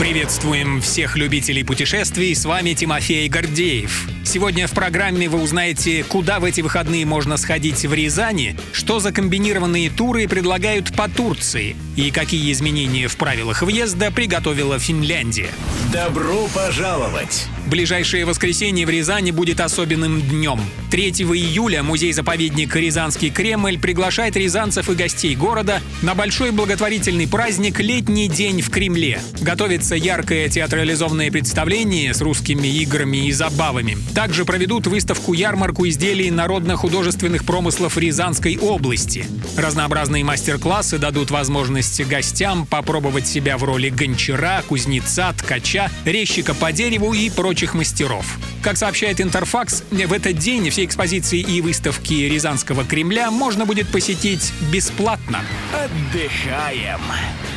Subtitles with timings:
[0.00, 4.08] Приветствуем всех любителей путешествий, с вами Тимофей Гордеев.
[4.24, 9.12] Сегодня в программе вы узнаете, куда в эти выходные можно сходить в Рязани, что за
[9.12, 15.50] комбинированные туры предлагают по Турции и какие изменения в правилах въезда приготовила Финляндия.
[15.92, 17.46] Добро пожаловать!
[17.66, 20.60] Ближайшее воскресенье в Рязани будет особенным днем.
[20.90, 28.28] 3 июля музей-заповедник Рязанский Кремль приглашает рязанцев и гостей города на большой благотворительный праздник «Летний
[28.28, 29.20] день в Кремле».
[29.40, 33.96] Готовится яркое театрализованное представление с русскими играми и забавами.
[34.14, 39.26] Также проведут выставку-ярмарку изделий народно-художественных промыслов Рязанской области.
[39.56, 47.12] Разнообразные мастер-классы дадут возможность гостям попробовать себя в роли гончара, кузнеца, ткача, резчика по дереву
[47.12, 48.38] и прочих мастеров.
[48.62, 54.52] Как сообщает Интерфакс, в этот день все экспозиции и выставки Рязанского Кремля можно будет посетить
[54.70, 55.40] бесплатно.
[55.72, 57.00] Отдыхаем!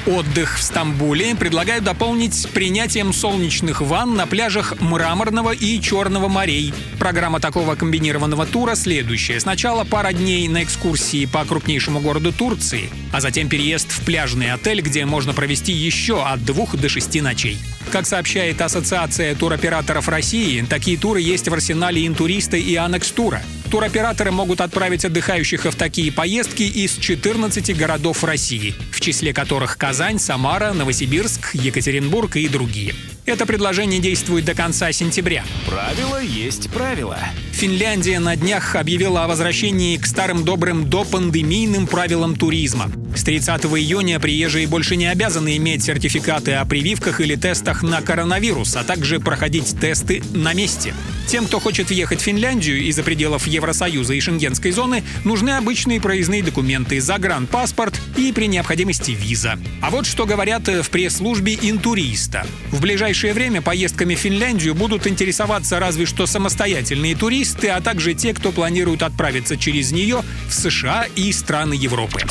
[0.05, 2.22] Отдых в Стамбуле предлагают дополнить
[2.53, 6.73] принятием солнечных ванн на пляжах Мраморного и Черного морей.
[6.99, 9.39] Программа такого комбинированного тура следующая.
[9.39, 14.81] Сначала пара дней на экскурсии по крупнейшему городу Турции, а затем переезд в пляжный отель,
[14.81, 17.57] где можно провести еще от двух до шести ночей.
[17.91, 23.41] Как сообщает Ассоциация туроператоров России, такие туры есть в арсенале интуриста и Анекс Тура.
[23.73, 30.19] Туроператоры могут отправить отдыхающих в такие поездки из 14 городов России, в числе которых Казань,
[30.19, 32.93] Самара, Новосибирск, Екатеринбург и другие.
[33.25, 35.43] Это предложение действует до конца сентября.
[35.65, 37.17] Правило есть правило.
[37.51, 42.91] Финляндия на днях объявила о возвращении к старым добрым допандемийным правилам туризма.
[43.15, 48.75] С 30 июня приезжие больше не обязаны иметь сертификаты о прививках или тестах на коронавирус,
[48.75, 50.93] а также проходить тесты на месте.
[51.27, 56.43] Тем, кто хочет въехать в Финляндию из-за пределов Евросоюза и Шенгенской зоны, нужны обычные проездные
[56.43, 59.57] документы, загранпаспорт и при необходимости виза.
[59.81, 62.45] А вот что говорят в пресс-службе «Интуриста».
[62.71, 68.33] В ближайшее время поездками в Финляндию будут интересоваться разве что самостоятельные туристы, а также те,
[68.33, 70.23] кто планирует отправиться через нее
[70.53, 72.21] в США и страны Европы.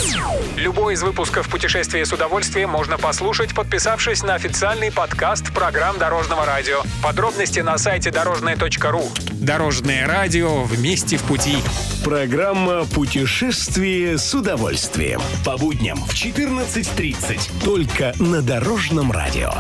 [0.57, 6.83] Любой из выпусков «Путешествия с удовольствием» можно послушать, подписавшись на официальный подкаст программ Дорожного радио.
[7.03, 9.11] Подробности на сайте дорожное.ру.
[9.33, 11.57] Дорожное радио вместе в пути.
[12.05, 15.21] Программа «Путешествие с удовольствием».
[15.45, 17.65] По будням в 14.30.
[17.65, 19.53] Только на Дорожном радио.